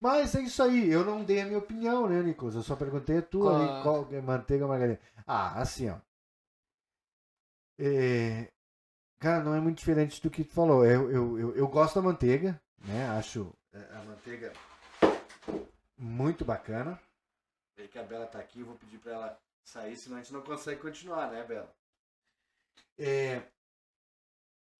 Mas 0.00 0.34
é 0.34 0.42
isso 0.42 0.62
aí. 0.62 0.90
Eu 0.90 1.04
não 1.04 1.24
dei 1.24 1.40
a 1.40 1.46
minha 1.46 1.58
opinião, 1.58 2.08
né, 2.08 2.22
Nicolas? 2.22 2.54
Eu 2.54 2.62
só 2.62 2.74
perguntei 2.74 3.18
a 3.18 3.22
tua 3.22 3.82
qual... 3.82 4.04
qual 4.04 4.08
é 4.12 4.20
manteiga 4.20 4.64
ou 4.64 4.70
margarina. 4.70 4.98
Ah, 5.26 5.60
assim, 5.60 5.90
ó. 5.90 5.96
É, 7.78 8.50
cara, 9.18 9.42
não 9.42 9.54
é 9.54 9.60
muito 9.60 9.78
diferente 9.78 10.22
do 10.22 10.30
que 10.30 10.44
tu 10.44 10.52
falou. 10.52 10.84
Eu, 10.84 11.10
eu, 11.10 11.38
eu, 11.38 11.56
eu 11.56 11.68
gosto 11.68 11.94
da 11.94 12.02
manteiga, 12.02 12.60
né? 12.84 13.08
Acho 13.10 13.52
é, 13.72 13.78
a 13.96 14.04
manteiga 14.04 14.52
muito 16.00 16.44
bacana. 16.44 16.98
Vê 17.76 17.86
que 17.86 17.98
a 17.98 18.02
Bela 18.02 18.26
tá 18.26 18.38
aqui, 18.38 18.60
eu 18.60 18.66
vou 18.66 18.74
pedir 18.76 18.98
pra 18.98 19.12
ela 19.12 19.38
sair, 19.64 19.96
senão 19.96 20.16
a 20.16 20.20
gente 20.20 20.32
não 20.32 20.42
consegue 20.42 20.80
continuar, 20.80 21.30
né, 21.30 21.44
Bela? 21.44 21.72
É, 22.98 23.42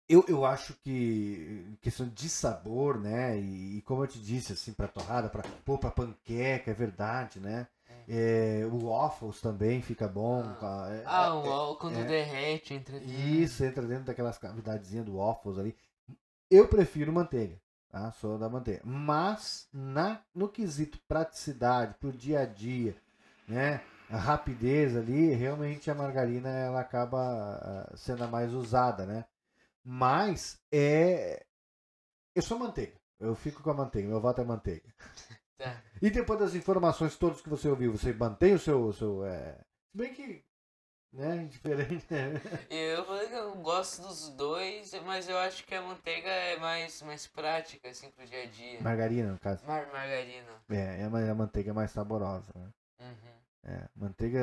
eu, 0.08 0.24
eu 0.26 0.44
acho 0.44 0.74
que 0.82 1.76
questão 1.80 2.08
de 2.08 2.28
sabor, 2.28 2.98
né? 3.00 3.38
E, 3.38 3.78
e 3.78 3.82
como 3.82 4.02
eu 4.02 4.08
te 4.08 4.18
disse, 4.18 4.52
assim, 4.52 4.72
pra 4.72 4.88
torrada, 4.88 5.28
pra, 5.28 5.42
pô, 5.64 5.78
pra 5.78 5.90
panqueca, 5.90 6.70
é 6.70 6.74
verdade, 6.74 7.38
né? 7.38 7.68
É, 8.08 8.66
o 8.66 8.88
waffles 8.88 9.40
também 9.40 9.80
fica 9.80 10.08
bom. 10.08 10.42
Ah. 10.60 10.88
é- 10.90 11.02
Ah, 11.06 11.26
é- 11.26 11.30
o 11.30 11.46
ó, 11.46 11.74
quando 11.76 11.98
é. 11.98 12.04
derrete 12.04 12.74
entre 12.74 12.96
isso, 12.98 13.64
entra 13.64 13.86
dentro 13.86 14.04
daquelas 14.06 14.36
cavidadezinhas 14.36 15.06
do 15.06 15.16
waffles 15.18 15.58
ali. 15.58 15.76
Eu 16.50 16.66
prefiro 16.66 17.12
manteiga, 17.12 17.60
tá? 17.90 18.10
Sou 18.12 18.38
da 18.38 18.48
manteiga. 18.48 18.82
Mas 18.84 19.68
na, 19.72 20.22
no 20.34 20.48
quesito 20.48 20.98
praticidade, 21.06 21.94
pro 21.94 22.12
dia 22.12 22.40
a 22.40 22.46
dia, 22.46 22.96
né? 23.46 23.82
A 24.08 24.16
rapidez 24.16 24.96
ali, 24.96 25.32
realmente 25.34 25.90
a 25.90 25.94
margarina 25.94 26.48
ela 26.48 26.80
acaba 26.80 27.18
ah, 27.20 27.96
sendo 27.96 28.24
a 28.24 28.26
mais 28.26 28.52
usada, 28.52 29.06
né? 29.06 29.24
Mas 29.84 30.60
é. 30.72 31.44
Eu 32.34 32.42
sou 32.42 32.58
manteiga. 32.58 32.94
Eu 33.18 33.34
fico 33.34 33.62
com 33.62 33.70
a 33.70 33.74
manteiga. 33.74 34.08
Meu 34.08 34.20
voto 34.20 34.40
é 34.40 34.44
manteiga. 34.44 34.88
Tá. 35.60 35.78
E 36.00 36.08
depois 36.08 36.40
das 36.40 36.54
informações 36.54 37.18
todas 37.18 37.42
que 37.42 37.50
você 37.50 37.68
ouviu, 37.68 37.92
você 37.92 38.14
mantém 38.14 38.54
o 38.54 38.58
seu. 38.58 38.82
o 38.82 38.94
seu 38.94 39.22
é... 39.26 39.58
Se 39.90 39.98
bem 39.98 40.14
que. 40.14 40.42
Né? 41.12 41.48
Diferente. 41.50 42.06
né? 42.10 42.40
Eu 42.70 43.04
falei 43.04 43.28
que 43.28 43.34
eu 43.34 43.54
gosto 43.56 44.02
dos 44.02 44.28
dois, 44.30 44.92
mas 45.04 45.28
eu 45.28 45.36
acho 45.38 45.64
que 45.64 45.74
a 45.74 45.82
manteiga 45.82 46.28
é 46.28 46.58
mais, 46.58 47.02
mais 47.02 47.26
prática, 47.26 47.88
assim, 47.88 48.10
pro 48.10 48.26
dia 48.26 48.44
a 48.44 48.46
dia. 48.46 48.80
Margarina, 48.80 49.32
no 49.32 49.38
caso. 49.38 49.66
Mar 49.66 49.86
margarina. 49.92 50.52
É, 50.68 51.02
é 51.02 51.30
a 51.30 51.34
manteiga 51.34 51.70
é 51.70 51.74
mais 51.74 51.90
saborosa, 51.90 52.52
né? 52.54 52.68
Uhum. 53.00 53.72
É, 53.72 53.88
manteiga, 53.94 54.38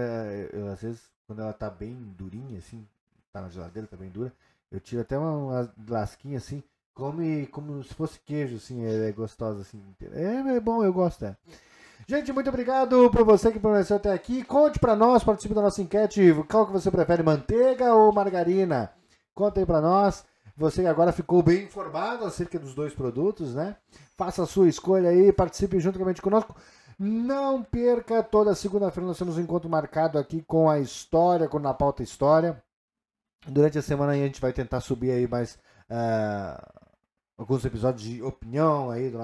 eu, 0.51 0.67
às 0.67 0.81
vezes, 0.81 1.01
quando 1.25 1.41
ela 1.41 1.53
tá 1.53 1.69
bem 1.69 1.93
durinha, 2.17 2.59
assim, 2.59 2.87
tá 3.31 3.41
na 3.41 3.49
geladeira, 3.49 3.87
tá 3.87 3.97
bem 3.97 4.09
dura, 4.09 4.31
eu 4.71 4.79
tiro 4.79 5.01
até 5.01 5.17
uma, 5.17 5.37
uma 5.37 5.73
lasquinha 5.87 6.37
assim, 6.37 6.61
come 6.93 7.47
como 7.47 7.83
se 7.83 7.93
fosse 7.93 8.19
queijo, 8.19 8.57
assim, 8.57 8.83
é, 8.85 9.09
é 9.09 9.11
gostosa, 9.11 9.61
assim. 9.61 9.81
É, 10.11 10.55
é 10.55 10.59
bom, 10.59 10.83
eu 10.83 10.91
gosto, 10.91 11.25
é. 11.25 11.37
Gente, 12.05 12.31
muito 12.31 12.49
obrigado 12.49 13.09
por 13.09 13.23
você 13.23 13.51
que 13.51 13.59
permaneceu 13.59 13.97
até 13.97 14.11
aqui. 14.11 14.43
Conte 14.43 14.79
pra 14.79 14.95
nós, 14.95 15.23
participe 15.23 15.53
da 15.53 15.61
nossa 15.61 15.81
enquete, 15.81 16.33
qual 16.49 16.65
que 16.65 16.71
você 16.71 16.91
prefere, 16.91 17.23
manteiga 17.23 17.93
ou 17.93 18.13
margarina? 18.13 18.91
Conta 19.33 19.59
aí 19.59 19.65
pra 19.65 19.81
nós. 19.81 20.25
Você 20.55 20.81
que 20.81 20.87
agora 20.87 21.11
ficou 21.11 21.43
bem 21.43 21.65
informado 21.65 22.25
acerca 22.25 22.57
dos 22.57 22.73
dois 22.73 22.93
produtos, 22.93 23.53
né? 23.53 23.75
Faça 24.17 24.41
a 24.41 24.47
sua 24.47 24.67
escolha 24.67 25.09
aí, 25.09 25.31
participe 25.31 25.79
juntamente 25.79 26.21
conosco. 26.21 26.55
Não 26.97 27.61
perca, 27.61 28.23
toda 28.23 28.55
segunda-feira 28.55 29.05
nós 29.05 29.19
temos 29.19 29.37
um 29.37 29.41
encontro 29.41 29.69
marcado 29.69 30.17
aqui 30.17 30.41
com 30.41 30.67
a 30.67 30.79
história, 30.79 31.47
com 31.47 31.59
Na 31.59 31.75
Pauta 31.75 32.01
História. 32.01 32.61
Durante 33.45 33.77
a 33.77 33.83
semana 33.83 34.13
a 34.13 34.15
gente 34.15 34.41
vai 34.41 34.51
tentar 34.51 34.79
subir 34.79 35.11
aí 35.11 35.27
mais 35.27 35.59
ah, 35.87 36.89
alguns 37.37 37.63
episódios 37.63 38.01
de 38.01 38.23
opinião 38.23 38.89
aí 38.89 39.11
da 39.11 39.19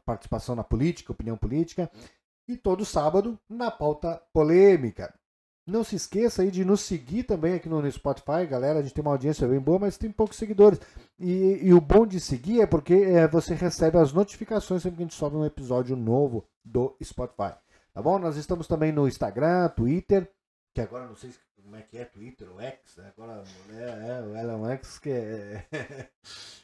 participação 0.00 0.54
na 0.54 0.64
política, 0.64 1.12
opinião 1.12 1.36
política. 1.36 1.90
E 2.48 2.56
todo 2.56 2.84
sábado 2.84 3.38
na 3.48 3.70
pauta 3.70 4.20
polêmica. 4.32 5.12
Não 5.66 5.82
se 5.82 5.96
esqueça 5.96 6.42
aí 6.42 6.50
de 6.50 6.62
nos 6.62 6.82
seguir 6.82 7.22
também 7.24 7.54
aqui 7.54 7.70
no 7.70 7.90
Spotify, 7.90 8.46
galera. 8.46 8.80
A 8.80 8.82
gente 8.82 8.92
tem 8.92 9.00
uma 9.00 9.12
audiência 9.12 9.48
bem 9.48 9.58
boa, 9.58 9.78
mas 9.78 9.96
tem 9.96 10.12
poucos 10.12 10.36
seguidores. 10.36 10.78
E, 11.18 11.60
e 11.62 11.72
o 11.72 11.80
bom 11.80 12.06
de 12.06 12.20
seguir 12.20 12.60
é 12.60 12.66
porque 12.66 12.92
é, 12.92 13.26
você 13.26 13.54
recebe 13.54 13.96
as 13.96 14.12
notificações 14.12 14.82
sempre 14.82 14.98
que 14.98 15.02
a 15.02 15.06
gente 15.06 15.14
sobe 15.14 15.36
um 15.36 15.44
episódio 15.46 15.96
novo 15.96 16.44
do 16.62 16.94
Spotify. 17.02 17.54
Tá 17.94 18.02
bom? 18.02 18.18
Nós 18.18 18.36
estamos 18.36 18.66
também 18.66 18.92
no 18.92 19.08
Instagram, 19.08 19.70
Twitter, 19.70 20.30
que 20.74 20.82
agora 20.82 21.06
não 21.06 21.16
sei 21.16 21.30
se- 21.30 21.38
como 21.62 21.76
é 21.76 21.80
que 21.82 21.96
é, 21.96 22.04
Twitter 22.04 22.46
ou 22.52 22.60
X, 22.60 22.96
né? 22.98 23.10
agora 23.16 23.42
é, 23.70 24.18
é 24.18 24.20
o 24.22 24.36
Elon 24.36 24.68
X 24.72 24.98
que 24.98 25.08
é, 25.10 25.64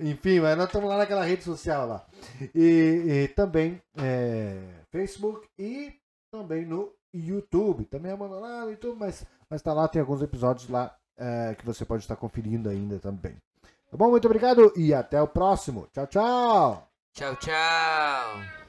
Enfim, 0.00 0.40
mas 0.40 0.56
nós 0.56 0.66
estamos 0.66 0.88
lá 0.88 0.98
naquela 0.98 1.24
rede 1.24 1.42
social 1.42 1.86
lá. 1.86 2.06
E, 2.54 3.04
e 3.24 3.28
também 3.28 3.80
é, 3.96 4.58
Facebook 4.90 5.46
e 5.58 5.94
também 6.30 6.64
no 6.64 6.92
YouTube. 7.12 7.84
Também 7.84 8.12
é 8.12 8.14
lá 8.14 8.64
no 8.64 8.70
YouTube, 8.70 8.98
mas, 8.98 9.24
mas 9.48 9.62
tá 9.62 9.72
lá, 9.72 9.88
tem 9.88 10.00
alguns 10.00 10.22
episódios 10.22 10.68
lá 10.68 10.94
é, 11.16 11.54
que 11.54 11.64
você 11.64 11.84
pode 11.84 12.02
estar 12.02 12.16
conferindo 12.16 12.68
ainda 12.68 12.98
também. 12.98 13.36
Tá 13.90 13.96
bom? 13.96 14.10
Muito 14.10 14.24
obrigado 14.24 14.72
e 14.76 14.94
até 14.94 15.20
o 15.20 15.28
próximo. 15.28 15.86
Tchau, 15.92 16.06
tchau! 16.06 16.88
Tchau, 17.14 17.36
tchau. 17.36 18.61